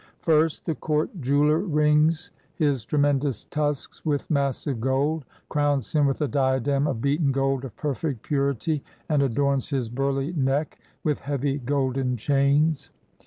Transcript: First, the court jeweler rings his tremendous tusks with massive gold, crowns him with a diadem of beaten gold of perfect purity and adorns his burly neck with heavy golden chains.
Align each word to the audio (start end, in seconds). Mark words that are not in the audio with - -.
First, 0.23 0.65
the 0.65 0.73
court 0.73 1.11
jeweler 1.21 1.59
rings 1.59 2.31
his 2.55 2.85
tremendous 2.85 3.45
tusks 3.45 4.03
with 4.03 4.31
massive 4.31 4.81
gold, 4.81 5.25
crowns 5.47 5.93
him 5.93 6.07
with 6.07 6.21
a 6.21 6.27
diadem 6.27 6.87
of 6.87 7.01
beaten 7.01 7.31
gold 7.31 7.63
of 7.65 7.75
perfect 7.77 8.23
purity 8.23 8.83
and 9.07 9.21
adorns 9.21 9.69
his 9.69 9.89
burly 9.89 10.33
neck 10.33 10.79
with 11.03 11.19
heavy 11.19 11.59
golden 11.59 12.17
chains. 12.17 12.89